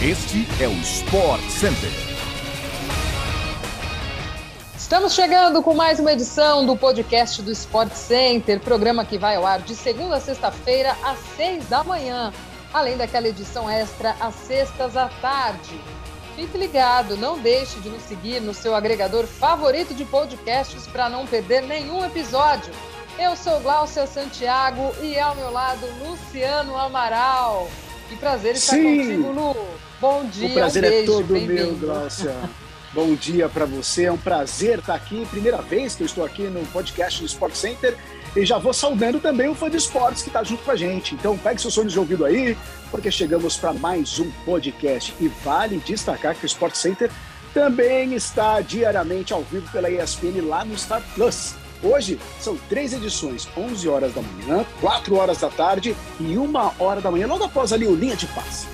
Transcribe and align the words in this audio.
Este 0.00 0.46
é 0.62 0.68
o 0.68 0.72
Sport 0.74 1.42
Center. 1.50 1.90
Estamos 4.76 5.12
chegando 5.12 5.60
com 5.60 5.74
mais 5.74 5.98
uma 5.98 6.12
edição 6.12 6.64
do 6.64 6.76
podcast 6.76 7.42
do 7.42 7.50
Sport 7.50 7.92
Center, 7.94 8.60
programa 8.60 9.04
que 9.04 9.18
vai 9.18 9.34
ao 9.34 9.44
ar 9.44 9.60
de 9.60 9.74
segunda 9.74 10.14
a 10.14 10.20
sexta-feira 10.20 10.96
às 11.02 11.18
seis 11.36 11.66
da 11.66 11.82
manhã, 11.82 12.32
além 12.72 12.96
daquela 12.96 13.26
edição 13.26 13.68
extra 13.68 14.14
às 14.20 14.36
sextas 14.36 14.96
à 14.96 15.08
tarde. 15.20 15.80
Fique 16.36 16.56
ligado, 16.56 17.16
não 17.16 17.36
deixe 17.36 17.80
de 17.80 17.88
nos 17.88 18.04
seguir 18.04 18.40
no 18.40 18.54
seu 18.54 18.76
agregador 18.76 19.26
favorito 19.26 19.94
de 19.94 20.04
podcasts 20.04 20.86
para 20.86 21.08
não 21.08 21.26
perder 21.26 21.62
nenhum 21.62 22.04
episódio. 22.04 22.72
Eu 23.18 23.34
sou 23.34 23.58
Glaucia 23.58 24.06
Santiago 24.06 24.94
e 25.02 25.18
ao 25.18 25.34
meu 25.34 25.50
lado 25.50 25.84
Luciano 26.06 26.76
Amaral. 26.76 27.68
Que 28.08 28.16
prazer 28.16 28.54
estar 28.54 28.76
Sim. 28.76 28.98
contigo, 28.98 29.32
Lu. 29.32 29.56
Bom 30.00 30.24
dia. 30.26 30.48
O 30.48 30.54
prazer 30.54 30.84
um 30.84 30.86
é 30.86 31.02
todo 31.02 31.40
meu, 31.40 31.76
Glaucia. 31.76 32.34
Bom 32.94 33.14
dia 33.14 33.48
para 33.50 33.66
você, 33.66 34.04
é 34.04 34.12
um 34.12 34.16
prazer 34.16 34.78
estar 34.78 34.94
aqui. 34.94 35.26
Primeira 35.30 35.58
vez 35.58 35.94
que 35.94 36.02
eu 36.02 36.06
estou 36.06 36.24
aqui 36.24 36.44
no 36.44 36.64
podcast 36.68 37.20
do 37.20 37.26
Sport 37.26 37.54
Center 37.54 37.94
e 38.34 38.46
já 38.46 38.56
vou 38.56 38.72
saudando 38.72 39.20
também 39.20 39.48
o 39.48 39.54
fã 39.54 39.68
de 39.68 39.76
esportes 39.76 40.22
que 40.22 40.30
está 40.30 40.42
junto 40.42 40.62
com 40.62 40.70
a 40.70 40.76
gente. 40.76 41.14
Então 41.14 41.36
pegue 41.36 41.60
seus 41.60 41.74
sonhos 41.74 41.92
de 41.92 41.98
ouvido 41.98 42.24
aí, 42.24 42.56
porque 42.90 43.10
chegamos 43.10 43.58
para 43.58 43.74
mais 43.74 44.18
um 44.18 44.30
podcast. 44.44 45.14
E 45.20 45.28
vale 45.44 45.76
destacar 45.84 46.34
que 46.34 46.44
o 46.44 46.46
Sport 46.46 46.74
Center 46.74 47.10
também 47.52 48.14
está 48.14 48.60
diariamente 48.62 49.34
ao 49.34 49.42
vivo 49.42 49.70
pela 49.70 49.90
ESPN 49.90 50.40
lá 50.46 50.64
no 50.64 50.76
Star 50.78 51.02
Plus. 51.14 51.54
Hoje 51.82 52.18
são 52.40 52.56
três 52.68 52.92
edições, 52.92 53.48
11 53.56 53.88
horas 53.88 54.12
da 54.12 54.20
manhã, 54.20 54.66
4 54.80 55.14
horas 55.14 55.38
da 55.38 55.48
tarde 55.48 55.94
e 56.18 56.36
1 56.36 56.52
hora 56.78 57.00
da 57.00 57.10
manhã, 57.10 57.26
logo 57.26 57.44
após 57.44 57.72
ali 57.72 57.86
o 57.86 57.94
Linha 57.94 58.16
de 58.16 58.26
Passe. 58.26 58.66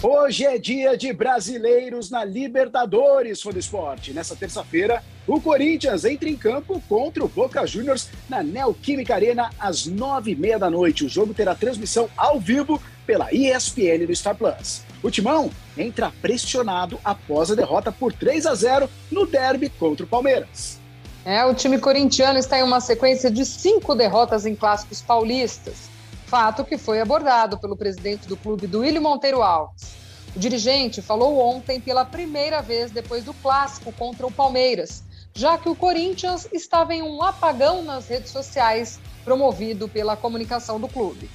Hoje 0.00 0.44
é 0.44 0.58
dia 0.58 0.96
de 0.96 1.12
brasileiros 1.12 2.10
na 2.10 2.24
Libertadores 2.24 3.42
do 3.42 3.58
Esporte. 3.58 4.12
Nessa 4.12 4.36
terça-feira, 4.36 5.02
o 5.26 5.40
Corinthians 5.40 6.04
entra 6.04 6.28
em 6.28 6.36
campo 6.36 6.82
contra 6.88 7.24
o 7.24 7.28
Boca 7.28 7.66
Juniors 7.66 8.08
na 8.28 8.42
Neoquímica 8.42 9.14
Arena 9.14 9.50
às 9.58 9.86
nove 9.86 10.32
e 10.32 10.36
meia 10.36 10.58
da 10.58 10.70
noite. 10.70 11.04
O 11.04 11.08
jogo 11.08 11.34
terá 11.34 11.54
transmissão 11.54 12.08
ao 12.16 12.38
vivo 12.38 12.80
pela 13.08 13.32
ESPN 13.32 14.06
do 14.06 14.14
Star 14.14 14.36
Plus. 14.36 14.82
O 15.02 15.10
Timão 15.10 15.50
entra 15.76 16.12
pressionado 16.22 17.00
após 17.02 17.50
a 17.50 17.54
derrota 17.56 17.90
por 17.90 18.12
3 18.12 18.46
a 18.46 18.54
0 18.54 18.88
no 19.10 19.26
derby 19.26 19.68
contra 19.68 20.04
o 20.04 20.08
Palmeiras. 20.08 20.78
É, 21.24 21.44
o 21.44 21.54
time 21.54 21.78
corintiano 21.78 22.38
está 22.38 22.58
em 22.58 22.62
uma 22.62 22.80
sequência 22.80 23.30
de 23.30 23.44
cinco 23.44 23.94
derrotas 23.94 24.46
em 24.46 24.54
clássicos 24.54 25.02
paulistas 25.02 25.88
fato 26.28 26.62
que 26.62 26.76
foi 26.76 27.00
abordado 27.00 27.56
pelo 27.56 27.74
presidente 27.74 28.28
do 28.28 28.36
clube, 28.36 28.66
Duílio 28.66 29.00
Monteiro 29.00 29.42
Alves. 29.42 29.96
O 30.36 30.38
dirigente 30.38 31.00
falou 31.00 31.38
ontem 31.38 31.80
pela 31.80 32.04
primeira 32.04 32.60
vez 32.60 32.90
depois 32.90 33.24
do 33.24 33.32
clássico 33.32 33.90
contra 33.92 34.26
o 34.26 34.30
Palmeiras, 34.30 35.02
já 35.32 35.56
que 35.56 35.70
o 35.70 35.74
Corinthians 35.74 36.46
estava 36.52 36.94
em 36.94 37.02
um 37.02 37.22
apagão 37.22 37.82
nas 37.82 38.08
redes 38.08 38.30
sociais 38.30 39.00
promovido 39.24 39.88
pela 39.88 40.16
comunicação 40.18 40.78
do 40.78 40.86
clube. 40.86 41.30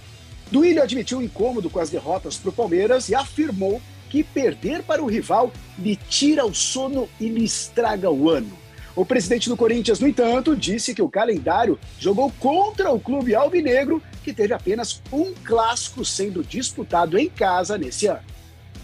Duílio 0.53 0.83
admitiu 0.83 1.19
incômodo 1.19 1.67
com 1.67 1.79
as 1.79 1.89
derrotas 1.89 2.37
para 2.37 2.51
o 2.51 2.53
Palmeiras 2.53 3.09
e 3.09 3.15
afirmou 3.15 3.81
que 4.07 4.23
perder 4.23 4.83
para 4.83 5.01
o 5.01 5.07
rival 5.07 5.51
lhe 5.79 5.95
tira 5.95 6.45
o 6.45 6.53
sono 6.53 7.09
e 7.19 7.27
lhe 7.27 7.43
estraga 7.43 8.11
o 8.11 8.29
ano. 8.29 8.55
O 8.95 9.03
presidente 9.03 9.49
do 9.49 9.57
Corinthians, 9.57 9.99
no 9.99 10.07
entanto, 10.07 10.55
disse 10.55 10.93
que 10.93 11.01
o 11.01 11.09
calendário 11.09 11.79
jogou 11.97 12.31
contra 12.39 12.91
o 12.91 12.99
clube 12.99 13.33
alvinegro, 13.33 13.99
que 14.23 14.31
teve 14.31 14.53
apenas 14.53 15.01
um 15.11 15.33
clássico 15.33 16.05
sendo 16.05 16.43
disputado 16.43 17.17
em 17.17 17.27
casa 17.27 17.75
nesse 17.75 18.05
ano. 18.05 18.21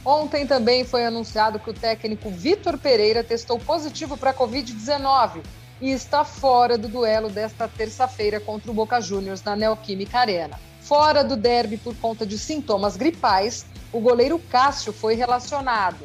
Ontem 0.04 0.48
também 0.48 0.84
foi 0.84 1.06
anunciado 1.06 1.60
que 1.60 1.70
o 1.70 1.74
técnico 1.74 2.32
Vitor 2.32 2.80
Pereira 2.80 3.24
testou 3.24 3.60
positivo 3.60 4.18
para 4.18 4.32
a 4.32 4.34
Covid-19 4.34 5.44
e 5.82 5.92
está 5.92 6.24
fora 6.24 6.78
do 6.78 6.88
duelo 6.88 7.30
desta 7.30 7.68
terça-feira 7.68 8.40
contra 8.40 8.70
o 8.72 8.74
Boca 8.74 9.00
Juniors 9.00 9.44
na 9.44 9.56
Neoquímica 9.56 10.20
Arena. 10.20 10.60
Fora 10.82 11.24
do 11.24 11.38
derby 11.38 11.78
por 11.78 11.96
conta 11.96 12.26
de 12.26 12.38
sintomas 12.38 12.98
gripais, 12.98 13.66
o 13.92 14.00
goleiro 14.00 14.40
Cássio 14.40 14.92
foi 14.92 15.16
relacionado. 15.16 16.04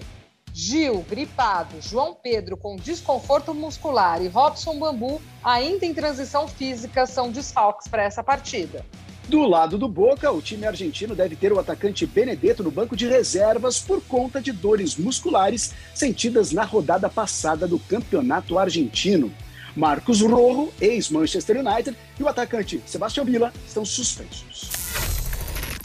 Gil, 0.53 1.05
gripado, 1.09 1.81
João 1.81 2.15
Pedro 2.15 2.57
com 2.57 2.77
desconforto 2.77 3.53
muscular 3.53 4.23
e 4.23 4.29
Robson 4.29 4.79
Bambu, 4.79 5.21
ainda 5.43 5.85
em 5.85 5.93
transição 5.93 6.47
física, 6.47 7.07
são 7.07 7.31
desfalques 7.33 7.89
para 7.89 8.05
essa 8.05 8.23
partida. 8.23 8.85
Do 9.29 9.43
lado 9.49 9.79
do 9.79 9.89
Boca, 9.89 10.31
o 10.31 10.43
time 10.43 10.67
argentino 10.67 11.15
deve 11.15 11.35
ter 11.35 11.51
o 11.53 11.59
atacante 11.59 12.07
Benedetto 12.07 12.63
no 12.63 12.71
banco 12.71 12.95
de 12.95 13.09
reservas 13.09 13.79
por 13.81 14.03
conta 14.03 14.41
de 14.41 14.53
dores 14.53 14.97
musculares 14.97 15.73
sentidas 15.95 16.53
na 16.53 16.63
rodada 16.63 17.09
passada 17.09 17.67
do 17.67 17.79
campeonato 17.79 18.59
argentino. 18.59 19.33
Marcos 19.77 20.21
Rojo, 20.21 20.73
ex-Manchester 20.81 21.59
United, 21.59 21.97
e 22.19 22.23
o 22.23 22.29
atacante 22.29 22.83
Sebastião 22.87 23.25
Villa 23.25 23.53
estão 23.67 23.85
suspensos. 23.85 24.71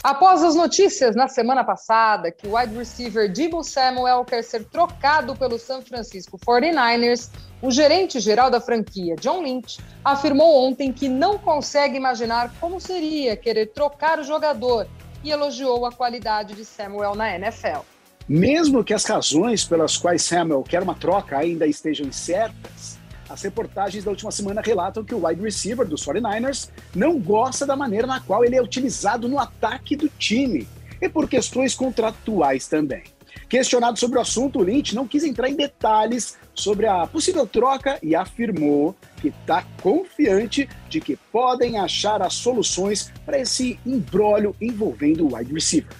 Após 0.02 0.42
as 0.42 0.54
notícias 0.54 1.14
na 1.14 1.28
semana 1.28 1.62
passada 1.62 2.30
que 2.30 2.46
o 2.48 2.56
wide 2.56 2.74
receiver 2.74 3.30
Debo 3.30 3.62
Samuel 3.62 4.24
quer 4.24 4.42
ser 4.42 4.64
trocado 4.64 5.36
pelo 5.36 5.58
San 5.58 5.82
Francisco 5.82 6.38
49ers, 6.38 7.28
o 7.60 7.70
gerente-geral 7.70 8.50
da 8.50 8.62
franquia, 8.62 9.14
John 9.16 9.42
Lynch, 9.42 9.78
afirmou 10.02 10.66
ontem 10.66 10.90
que 10.90 11.06
não 11.06 11.36
consegue 11.36 11.96
imaginar 11.96 12.50
como 12.58 12.80
seria 12.80 13.36
querer 13.36 13.66
trocar 13.72 14.18
o 14.18 14.24
jogador 14.24 14.86
e 15.22 15.30
elogiou 15.30 15.84
a 15.84 15.92
qualidade 15.92 16.54
de 16.54 16.64
Samuel 16.64 17.14
na 17.14 17.34
NFL. 17.34 17.80
Mesmo 18.26 18.82
que 18.82 18.94
as 18.94 19.04
razões 19.04 19.64
pelas 19.64 19.98
quais 19.98 20.22
Samuel 20.22 20.62
quer 20.62 20.82
uma 20.82 20.94
troca 20.94 21.36
ainda 21.36 21.66
estejam 21.66 22.06
incertas, 22.06 22.99
as 23.30 23.42
reportagens 23.42 24.02
da 24.02 24.10
última 24.10 24.32
semana 24.32 24.60
relatam 24.60 25.04
que 25.04 25.14
o 25.14 25.24
wide 25.24 25.40
receiver 25.40 25.86
dos 25.86 26.04
49ers 26.04 26.68
não 26.94 27.18
gosta 27.18 27.64
da 27.64 27.76
maneira 27.76 28.06
na 28.06 28.20
qual 28.20 28.44
ele 28.44 28.56
é 28.56 28.62
utilizado 28.62 29.28
no 29.28 29.38
ataque 29.38 29.94
do 29.94 30.08
time 30.08 30.66
e 31.00 31.08
por 31.08 31.28
questões 31.28 31.74
contratuais 31.74 32.66
também. 32.66 33.04
Questionado 33.48 33.98
sobre 33.98 34.18
o 34.18 34.20
assunto, 34.20 34.58
o 34.58 34.62
Lynch 34.62 34.94
não 34.94 35.06
quis 35.06 35.22
entrar 35.22 35.48
em 35.48 35.54
detalhes 35.54 36.36
sobre 36.54 36.86
a 36.86 37.06
possível 37.06 37.46
troca 37.46 37.98
e 38.02 38.14
afirmou 38.14 38.94
que 39.16 39.28
está 39.28 39.64
confiante 39.80 40.68
de 40.88 41.00
que 41.00 41.16
podem 41.16 41.78
achar 41.78 42.22
as 42.22 42.34
soluções 42.34 43.12
para 43.24 43.38
esse 43.38 43.78
embrólio 43.86 44.54
envolvendo 44.60 45.26
o 45.26 45.36
wide 45.36 45.52
receiver. 45.52 45.92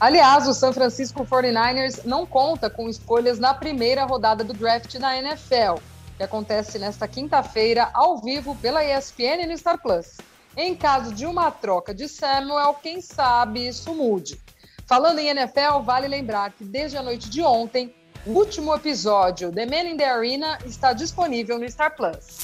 Aliás, 0.00 0.46
o 0.46 0.54
San 0.54 0.72
Francisco 0.72 1.24
49ers 1.24 2.04
não 2.04 2.24
conta 2.24 2.70
com 2.70 2.88
escolhas 2.88 3.38
na 3.38 3.52
primeira 3.52 4.04
rodada 4.04 4.44
do 4.44 4.54
draft 4.54 4.96
da 4.98 5.16
NFL 5.16 5.82
que 6.18 6.24
acontece 6.24 6.80
nesta 6.80 7.06
quinta-feira, 7.06 7.90
ao 7.94 8.18
vivo, 8.18 8.56
pela 8.56 8.84
ESPN 8.84 9.44
e 9.44 9.46
no 9.46 9.56
Star 9.56 9.80
Plus. 9.80 10.16
Em 10.56 10.74
caso 10.74 11.14
de 11.14 11.24
uma 11.24 11.48
troca 11.52 11.94
de 11.94 12.08
Samuel, 12.08 12.74
quem 12.82 13.00
sabe 13.00 13.68
isso 13.68 13.94
mude. 13.94 14.36
Falando 14.84 15.20
em 15.20 15.28
NFL, 15.28 15.78
vale 15.84 16.08
lembrar 16.08 16.50
que 16.50 16.64
desde 16.64 16.96
a 16.96 17.02
noite 17.02 17.30
de 17.30 17.40
ontem, 17.40 17.94
o 18.26 18.32
último 18.32 18.74
episódio, 18.74 19.52
The 19.52 19.64
Man 19.64 19.90
in 19.90 19.96
the 19.96 20.10
Arena, 20.10 20.58
está 20.66 20.92
disponível 20.92 21.56
no 21.56 21.70
Star 21.70 21.94
Plus. 21.94 22.38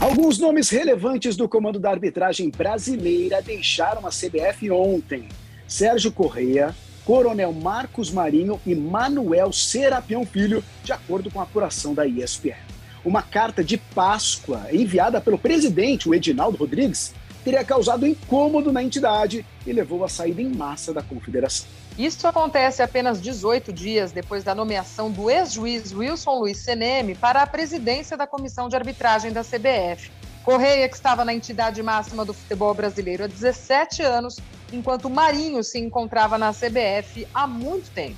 Alguns 0.00 0.38
nomes 0.38 0.70
relevantes 0.70 1.36
do 1.36 1.46
comando 1.46 1.78
da 1.78 1.90
arbitragem 1.90 2.48
brasileira 2.48 3.42
deixaram 3.42 4.06
a 4.06 4.10
CBF 4.10 4.70
ontem. 4.70 5.28
Sérgio 5.66 6.10
Correia, 6.10 6.74
Coronel 7.04 7.52
Marcos 7.52 8.10
Marinho 8.10 8.58
e 8.64 8.74
Manuel 8.74 9.52
Serapião 9.52 10.24
Filho, 10.24 10.64
de 10.82 10.92
acordo 10.92 11.30
com 11.30 11.40
a 11.40 11.42
apuração 11.42 11.92
da 11.92 12.06
ESPN 12.06 12.77
uma 13.08 13.22
carta 13.22 13.64
de 13.64 13.76
Páscoa 13.76 14.66
enviada 14.70 15.20
pelo 15.20 15.38
presidente, 15.38 16.08
o 16.08 16.14
Edinaldo 16.14 16.58
Rodrigues, 16.58 17.14
teria 17.42 17.64
causado 17.64 18.06
incômodo 18.06 18.70
na 18.70 18.82
entidade 18.82 19.44
e 19.66 19.72
levou 19.72 20.04
à 20.04 20.08
saída 20.08 20.42
em 20.42 20.48
massa 20.48 20.92
da 20.92 21.02
confederação. 21.02 21.66
Isso 21.98 22.28
acontece 22.28 22.82
apenas 22.82 23.20
18 23.20 23.72
dias 23.72 24.12
depois 24.12 24.44
da 24.44 24.54
nomeação 24.54 25.10
do 25.10 25.30
ex-juiz 25.30 25.92
Wilson 25.92 26.38
Luiz 26.38 26.58
Seneme 26.58 27.14
para 27.14 27.42
a 27.42 27.46
presidência 27.46 28.16
da 28.16 28.26
comissão 28.26 28.68
de 28.68 28.76
arbitragem 28.76 29.32
da 29.32 29.42
CBF. 29.42 30.10
Correia, 30.44 30.88
que 30.88 30.94
estava 30.94 31.24
na 31.24 31.34
entidade 31.34 31.82
máxima 31.82 32.24
do 32.24 32.32
futebol 32.32 32.72
brasileiro 32.72 33.24
há 33.24 33.26
17 33.26 34.02
anos, 34.02 34.38
enquanto 34.72 35.10
Marinho 35.10 35.62
se 35.64 35.78
encontrava 35.78 36.38
na 36.38 36.52
CBF 36.52 37.26
há 37.34 37.46
muito 37.46 37.90
tempo. 37.90 38.16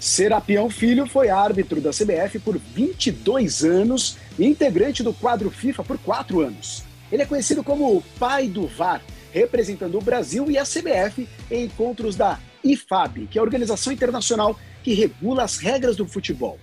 Serapião 0.00 0.70
Filho 0.70 1.06
foi 1.06 1.28
árbitro 1.28 1.80
da 1.80 1.90
CBF 1.90 2.38
por 2.38 2.58
22 2.58 3.62
anos 3.62 4.16
e 4.38 4.46
integrante 4.46 5.02
do 5.02 5.12
quadro 5.12 5.50
FIFA 5.50 5.84
por 5.84 5.98
4 5.98 6.40
anos. 6.40 6.84
Ele 7.10 7.22
é 7.22 7.26
conhecido 7.26 7.64
como 7.64 7.96
o 7.96 8.02
pai 8.18 8.48
do 8.48 8.66
VAR, 8.66 9.02
representando 9.32 9.98
o 9.98 10.02
Brasil 10.02 10.50
e 10.50 10.58
a 10.58 10.64
CBF 10.64 11.28
em 11.50 11.64
encontros 11.64 12.16
da 12.16 12.38
IFAB, 12.64 13.26
que 13.26 13.38
é 13.38 13.40
a 13.40 13.44
organização 13.44 13.92
internacional 13.92 14.58
que 14.82 14.94
regula 14.94 15.42
as 15.44 15.58
regras 15.58 15.96
do 15.96 16.06
futebol. 16.06 16.58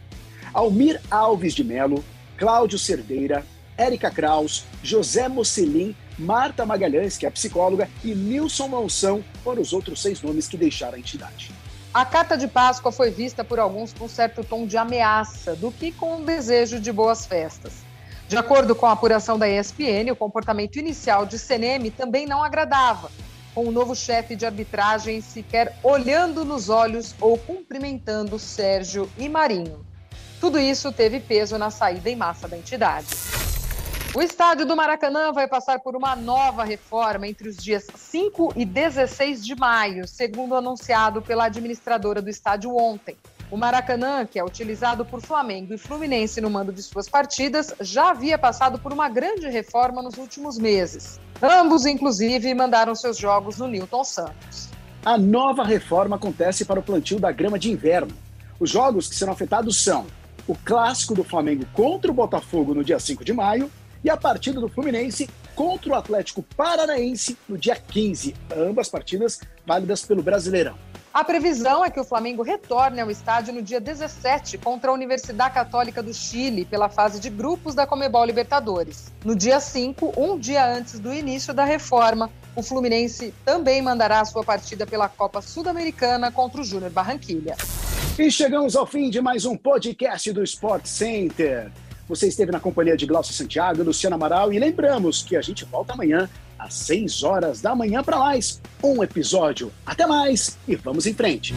Almir 0.53 1.01
Alves 1.09 1.53
de 1.53 1.63
Melo, 1.63 2.03
Cláudio 2.37 2.79
Cerdeira, 2.79 3.45
Érica 3.77 4.09
Kraus, 4.09 4.63
José 4.81 5.27
Mocelin, 5.27 5.95
Marta 6.17 6.65
Magalhães, 6.65 7.17
que 7.17 7.25
é 7.25 7.29
psicóloga, 7.29 7.89
e 8.03 8.15
Nilson 8.15 8.67
Monção 8.67 9.23
foram 9.43 9.61
os 9.61 9.71
outros 9.71 10.01
seis 10.01 10.21
nomes 10.21 10.47
que 10.47 10.57
deixaram 10.57 10.95
a 10.95 10.99
entidade. 10.99 11.51
A 11.97 12.05
carta 12.05 12.37
de 12.37 12.47
Páscoa 12.47 12.91
foi 12.91 13.09
vista 13.09 13.43
por 13.43 13.57
alguns 13.57 13.91
com 13.91 14.07
certo 14.07 14.43
tom 14.43 14.67
de 14.67 14.77
ameaça, 14.77 15.55
do 15.55 15.71
que 15.71 15.91
com 15.91 16.17
um 16.17 16.23
desejo 16.23 16.79
de 16.79 16.91
boas 16.91 17.25
festas. 17.25 17.73
De 18.27 18.37
acordo 18.37 18.75
com 18.75 18.85
a 18.85 18.91
apuração 18.91 19.35
da 19.35 19.49
ESPN, 19.49 20.11
o 20.11 20.15
comportamento 20.15 20.77
inicial 20.77 21.25
de 21.25 21.39
Seneme 21.39 21.89
também 21.89 22.27
não 22.27 22.43
agradava, 22.43 23.09
com 23.55 23.65
o 23.65 23.71
novo 23.71 23.95
chefe 23.95 24.35
de 24.35 24.45
arbitragem 24.45 25.21
sequer 25.21 25.75
olhando 25.81 26.45
nos 26.45 26.69
olhos 26.69 27.15
ou 27.19 27.35
cumprimentando 27.35 28.37
Sérgio 28.37 29.09
e 29.17 29.27
Marinho. 29.27 29.83
Tudo 30.39 30.59
isso 30.59 30.91
teve 30.91 31.19
peso 31.19 31.57
na 31.57 31.71
saída 31.71 32.11
em 32.11 32.15
massa 32.15 32.47
da 32.47 32.55
entidade. 32.55 33.07
O 34.15 34.21
estádio 34.21 34.65
do 34.65 34.75
Maracanã 34.75 35.31
vai 35.31 35.47
passar 35.47 35.79
por 35.79 35.95
uma 35.95 36.15
nova 36.15 36.63
reforma 36.63 37.27
entre 37.27 37.49
os 37.49 37.57
dias 37.57 37.85
5 37.95 38.53
e 38.55 38.65
16 38.65 39.45
de 39.45 39.55
maio, 39.55 40.07
segundo 40.07 40.55
anunciado 40.55 41.21
pela 41.21 41.45
administradora 41.45 42.21
do 42.21 42.29
estádio 42.29 42.75
ontem. 42.75 43.15
O 43.51 43.57
Maracanã, 43.57 44.25
que 44.25 44.39
é 44.39 44.43
utilizado 44.43 45.05
por 45.05 45.21
Flamengo 45.21 45.73
e 45.73 45.77
Fluminense 45.77 46.41
no 46.41 46.49
mando 46.49 46.73
de 46.73 46.81
suas 46.81 47.07
partidas, 47.07 47.73
já 47.79 48.09
havia 48.09 48.37
passado 48.37 48.79
por 48.79 48.91
uma 48.91 49.07
grande 49.07 49.47
reforma 49.49 50.01
nos 50.01 50.17
últimos 50.17 50.57
meses. 50.57 51.19
Ambos, 51.41 51.85
inclusive, 51.85 52.53
mandaram 52.53 52.95
seus 52.95 53.17
jogos 53.17 53.57
no 53.57 53.67
Newton 53.67 54.03
Santos. 54.03 54.69
A 55.05 55.17
nova 55.17 55.63
reforma 55.63 56.15
acontece 56.15 56.65
para 56.65 56.79
o 56.79 56.83
plantio 56.83 57.19
da 57.19 57.31
grama 57.31 57.59
de 57.59 57.71
inverno. 57.71 58.13
Os 58.59 58.69
jogos 58.69 59.07
que 59.07 59.15
serão 59.15 59.33
afetados 59.33 59.83
são 59.83 60.07
o 60.47 60.55
clássico 60.55 61.13
do 61.13 61.23
Flamengo 61.23 61.65
contra 61.73 62.09
o 62.09 62.13
Botafogo 62.13 62.73
no 62.73 62.83
dia 62.83 62.99
5 62.99 63.23
de 63.23 63.33
maio 63.33 63.69
e 64.03 64.09
a 64.09 64.17
partida 64.17 64.59
do 64.59 64.67
Fluminense 64.67 65.29
contra 65.55 65.91
o 65.91 65.95
Atlético 65.95 66.43
Paranaense 66.55 67.37
no 67.47 67.57
dia 67.57 67.75
15, 67.75 68.35
ambas 68.55 68.89
partidas 68.89 69.39
válidas 69.65 70.05
pelo 70.05 70.21
Brasileirão. 70.21 70.77
A 71.17 71.23
previsão 71.23 71.83
é 71.83 71.89
que 71.89 71.99
o 71.99 72.03
Flamengo 72.03 72.43
retorne 72.43 73.01
ao 73.01 73.09
estádio 73.09 73.51
no 73.51 73.59
dia 73.59 73.81
17 73.81 74.59
contra 74.59 74.91
a 74.91 74.93
Universidade 74.93 75.51
Católica 75.51 76.03
do 76.03 76.13
Chile 76.13 76.63
pela 76.63 76.89
fase 76.89 77.19
de 77.19 77.27
grupos 77.27 77.73
da 77.73 77.87
Comebol 77.87 78.23
Libertadores. 78.23 79.11
No 79.25 79.35
dia 79.35 79.59
5, 79.59 80.13
um 80.15 80.37
dia 80.37 80.63
antes 80.71 80.99
do 80.99 81.11
início 81.11 81.55
da 81.55 81.65
reforma, 81.65 82.29
o 82.55 82.61
Fluminense 82.61 83.33
também 83.43 83.81
mandará 83.81 84.21
a 84.21 84.25
sua 84.25 84.43
partida 84.43 84.85
pela 84.85 85.09
Copa 85.09 85.41
Sul-Americana 85.41 86.31
contra 86.31 86.61
o 86.61 86.63
Júnior 86.63 86.91
Barranquilha. 86.91 87.55
E 88.19 88.29
chegamos 88.29 88.75
ao 88.75 88.85
fim 88.85 89.09
de 89.09 89.19
mais 89.19 89.43
um 89.43 89.57
podcast 89.57 90.31
do 90.31 90.43
Sport 90.43 90.85
Center. 90.85 91.71
Você 92.07 92.27
esteve 92.27 92.51
na 92.51 92.59
companhia 92.59 92.95
de 92.95 93.05
Glaucio 93.05 93.33
Santiago, 93.33 93.83
Luciano 93.83 94.15
Amaral 94.15 94.53
e 94.53 94.59
lembramos 94.59 95.21
que 95.21 95.35
a 95.35 95.41
gente 95.41 95.65
volta 95.65 95.93
amanhã 95.93 96.29
às 96.57 96.73
6 96.73 97.23
horas 97.23 97.61
da 97.61 97.75
manhã 97.75 98.01
para 98.01 98.17
mais 98.17 98.61
um 98.81 99.03
episódio. 99.03 99.71
Até 99.85 100.07
mais 100.07 100.57
e 100.67 100.75
vamos 100.75 101.05
em 101.05 101.13
frente. 101.13 101.53